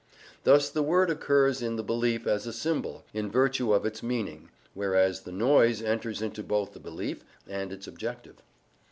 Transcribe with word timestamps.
Thus 0.45 0.67
the 0.71 0.81
word 0.81 1.11
occurs 1.11 1.61
in 1.61 1.75
the 1.75 1.83
belief 1.83 2.25
as 2.25 2.47
a 2.47 2.53
symbol, 2.53 3.03
in 3.13 3.29
virtue 3.29 3.71
of 3.71 3.85
its 3.85 4.01
meaning, 4.01 4.49
whereas 4.73 5.21
the 5.21 5.31
noise 5.31 5.79
enters 5.79 6.23
into 6.23 6.41
both 6.41 6.73
the 6.73 6.79
belief 6.79 7.23
and 7.45 7.71
its 7.71 7.85
objective. 7.85 8.37